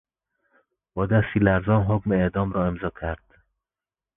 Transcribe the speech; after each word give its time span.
با 0.93 1.05
دستی 1.05 1.39
لرزان 1.39 1.83
حکم 1.83 2.11
اعدام 2.11 2.51
را 2.51 2.67
امضا 2.67 2.91
کرد. 3.01 3.35